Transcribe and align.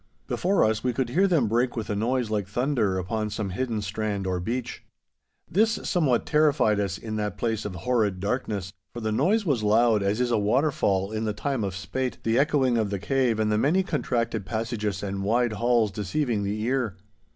Before 0.25 0.63
us 0.63 0.83
we 0.83 0.93
could 0.93 1.09
hear 1.09 1.27
them 1.27 1.47
break 1.47 1.75
with 1.75 1.87
a 1.87 1.95
noise 1.95 2.31
like 2.31 2.47
thunder 2.47 2.97
upon 2.97 3.29
some 3.29 3.51
hidden 3.51 3.83
strand 3.83 4.25
or 4.25 4.39
beach. 4.39 4.83
This 5.47 5.73
somewhat 5.83 6.25
terrified 6.25 6.79
us 6.79 6.97
in 6.97 7.17
that 7.17 7.37
place 7.37 7.65
of 7.65 7.75
horrid 7.75 8.19
darkness, 8.19 8.73
for 8.95 8.99
the 8.99 9.11
noise 9.11 9.45
was 9.45 9.61
loud 9.61 10.01
as 10.01 10.19
is 10.19 10.31
a 10.31 10.39
waterfall 10.39 11.11
in 11.11 11.25
the 11.25 11.33
time 11.33 11.63
of 11.63 11.75
spate, 11.75 12.17
the 12.23 12.39
echoing 12.39 12.79
of 12.79 12.89
the 12.89 12.97
cave 12.97 13.39
and 13.39 13.51
the 13.51 13.59
many 13.59 13.83
contracted 13.83 14.43
passages 14.43 15.03
and 15.03 15.21
wide 15.21 15.53
halls 15.53 15.91
deceiving 15.91 16.41
the 16.41 16.59
ear. 16.63 16.97